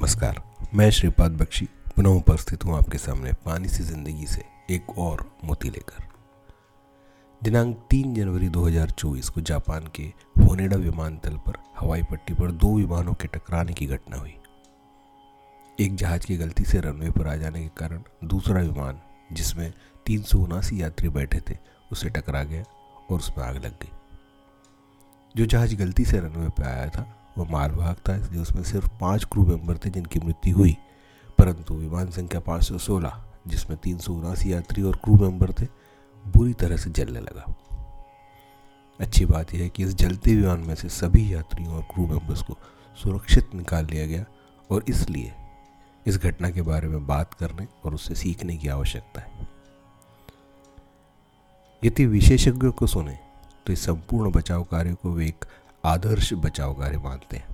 [0.00, 0.42] नमस्कार,
[0.74, 5.70] मैं श्रीपाद बख्शी, पुनः उपस्थित हूँ आपके सामने पानी से ज़िंदगी से एक और मोती
[5.70, 6.04] लेकर।
[7.42, 10.02] दिनांक 3 जनवरी 2024 को जापान के
[10.44, 14.34] होनेडा विमानतल पर हवाई पट्टी पर दो विमानों के टकराने की घटना हुई।
[15.80, 19.00] एक जहाज़ की गलती से रनवे पर आ जाने के कारण दूसरा विमान,
[19.32, 19.72] जिसमें
[20.06, 21.58] तीन सौ उनासी यात्री बैठे थे,
[21.92, 22.62] उसे टकरा गया
[23.10, 23.92] और उसमें आग लग गई।
[25.36, 29.24] जो जहाज़ गलती से रनवे पर आया था वह मालवाहक था इसलिए उसमें सिर्फ़ पाँच
[29.24, 30.76] क्रू मेंबर थे जिनकी मृत्यु हुई।
[31.38, 35.66] परंतु विमान संख्या पाँच सौ सोलह, जिसमें तीन सौ उनासी यात्री और क्रू मेंबर थे,
[36.26, 37.54] बुरी तरह से जलने लगा।
[39.00, 42.42] अच्छी बात यह है कि इस जलते विमान में से सभी यात्रियों और क्रू मेंबर्स
[42.42, 42.56] को
[43.02, 44.24] सुरक्षित निकाल लिया गया
[44.70, 45.32] और इसलिए
[46.06, 49.48] इस घटना के बारे में बात करने और उससे सीखने की आवश्यकता है।
[51.84, 53.18] यदि विशेषज्ञों को सुने
[53.66, 55.44] तो इस संपूर्ण बचाव कार्य को वे एक
[55.84, 57.48] आदर्श बचाव कार्य मानते हैं।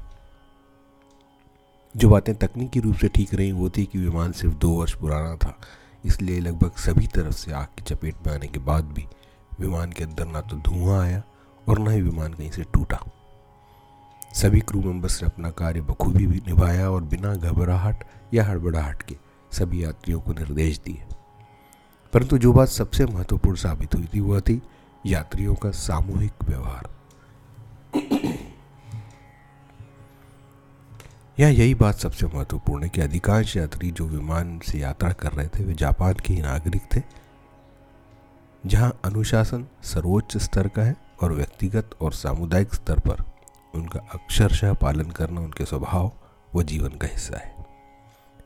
[1.95, 5.37] जो बातें तकनीकी रूप से ठीक रही वो थी कि विमान सिर्फ़ दो वर्ष पुराना
[5.37, 5.59] था,
[6.05, 9.07] इसलिए लगभग सभी तरफ़ से आग की चपेट में आने के बाद भी
[9.61, 11.23] विमान के अंदर ना तो धुआँ आया
[11.69, 12.99] और ना ही विमान कहीं से टूटा।
[14.35, 19.17] सभी क्रू मेंबर्स ने अपना कार्य बखूबी भी निभाया और बिना घबराहट या हड़बड़ाहट के
[19.53, 21.05] सभी यात्रियों को निर्देश दिए।
[22.13, 24.63] परंतु जो बात सबसे महत्वपूर्ण साबित हुई थी, वह थी
[25.07, 26.89] यात्रियों का सामूहिक व्यवहार।
[31.41, 35.49] यह यही बात सबसे महत्वपूर्ण है कि अधिकांश यात्री जो विमान से यात्रा कर रहे
[35.49, 37.03] थे, वे जापान के ही नागरिक थे,
[38.67, 43.25] जहाँ अनुशासन सर्वोच्च स्तर का है और व्यक्तिगत और सामुदायिक स्तर पर
[43.75, 46.13] उनका अक्षरशः पालन करना उनके स्वभाव
[46.55, 47.55] व जीवन का हिस्सा है।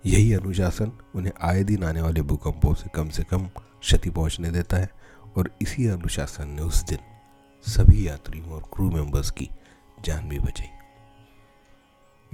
[0.07, 3.47] यही अनुशासन उन्हें आए दिन आने वाले भूकंपों से कम से कम
[3.81, 4.91] क्षति पहुँचने देता है
[5.37, 6.99] और इसी अनुशासन ने उस दिन
[7.67, 9.51] सभी यात्रियों और क्रू मेंबर्स की
[10.05, 10.80] जान भी बचाई।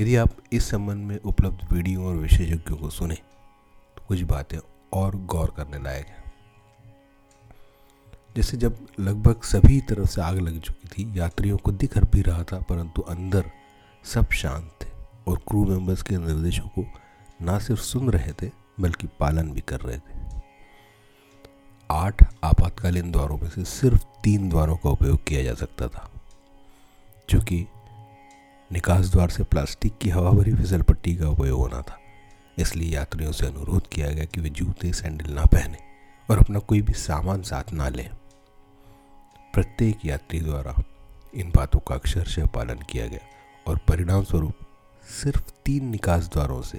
[0.01, 3.15] यदि आप इस संबंध में उपलब्ध वीडियो और विशेषज्ञों को सुने
[3.97, 4.59] तो कुछ बातें
[4.93, 6.33] और गौर करने लायक हैं।
[8.37, 12.43] जैसे जब लगभग सभी तरफ़ से आग लग चुकी थी, यात्रियों को दिख भी रहा
[12.43, 13.51] था, परंतु अंदर
[14.05, 14.89] सब शांत थे
[15.29, 16.85] और क्रू मेंबर्स के निर्देशों को
[17.43, 18.51] ना सिर्फ़ सुन रहे थे,
[18.81, 20.41] बल्कि पालन भी कर रहे थे।
[21.91, 26.11] आठ आपातकालीन द्वारों में से सिर्फ़ तीन द्वारों का उपयोग किया जा सकता था
[27.29, 27.67] क्योंकि
[28.73, 31.99] निकास द्वार से प्लास्टिक की हवा भरी फिसल पट्टी का उपयोग होना था।
[32.59, 35.79] इसलिए यात्रियों से अनुरोध किया गया कि वे जूते, सैंडल ना पहने
[36.31, 38.11] और अपना कोई भी सामान साथ ना लें।
[39.55, 40.83] प्रत्येक यात्री द्वारा
[41.35, 43.21] इन बातों का अक्षरशः पालन किया गया
[43.67, 44.55] और परिणाम स्वरूप
[45.23, 46.79] सिर्फ़ तीन निकास द्वारों से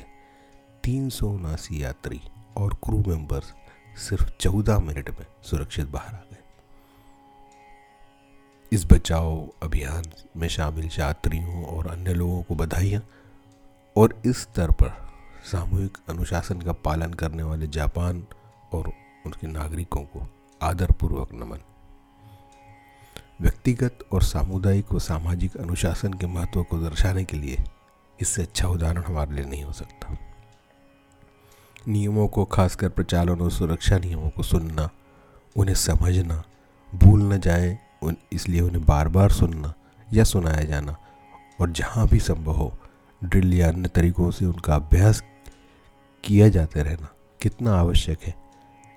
[0.83, 2.21] तीन सौ उनासी यात्री
[2.57, 3.53] और क्रू मेंबर्स
[3.97, 6.36] सिर्फ़ चौदह मिनट में सुरक्षित बाहर आ गए।
[8.71, 10.03] इस बचाव अभियान
[10.37, 13.01] में शामिल यात्रियों और अन्य लोगों को बधाइयाँ।
[13.97, 15.09] और इस स्तर पर
[15.51, 18.27] सामूहिक अनुशासन का पालन करने वाले जापान
[18.73, 18.87] और
[19.25, 20.29] उनके नागरिकों को
[20.61, 21.57] आदरपूर्वक नमन।
[23.41, 27.63] व्यक्तिगत और सामुदायिक व सामाजिक अनुशासन के महत्व को दर्शाने के लिए
[28.21, 30.17] इससे अच्छा उदाहरण हमारे लिए नहीं हो सकता।
[31.87, 34.89] नियमों को, खासकर प्रचालन और सुरक्षा नियमों को सुनना,
[35.55, 36.43] उन्हें समझना,
[36.95, 39.73] भूल न जाए इसलिए उन्हें बार बार सुनना
[40.07, 40.95] या सुनाया जाना।
[41.61, 42.71] और जहाँ भी संभव हो,
[43.21, 45.21] ड्रिल या अन्य तरीकों से उनका अभ्यास
[46.23, 47.07] किया जाते रहना
[47.41, 48.33] कितना आवश्यक है,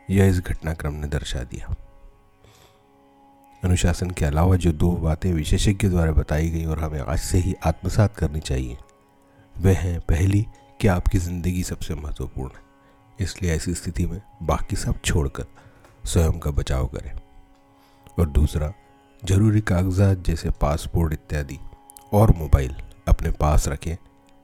[0.09, 1.75] यह इस घटनाक्रम ने दर्शा दिया।
[3.63, 7.55] अनुशासन के अलावा जो दो बातें विशेषज्ञ द्वारा बताई गई और हमें आज से ही
[7.67, 8.77] आत्मसात करनी चाहिए,
[9.55, 10.47] वह हैं, पहली,
[10.81, 12.63] कि आपकी ज़िंदगी सबसे महत्वपूर्ण है,
[13.19, 15.47] इसलिए ऐसी स्थिति में बाकी सब छोड़कर
[16.05, 17.13] स्वयं का बचाव करें।
[18.19, 18.73] और दूसरा
[19.25, 21.59] ज़रूरी कागजात जैसे पासपोर्ट इत्यादि
[22.13, 22.75] और मोबाइल
[23.09, 23.97] अपने पास रखें,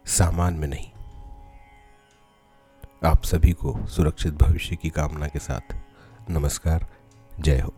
[0.07, 0.87] सामान में नहीं।
[3.05, 5.75] आप सभी को सुरक्षित भविष्य की कामना के साथ
[6.31, 6.87] नमस्कार,
[7.41, 7.75] जय हो।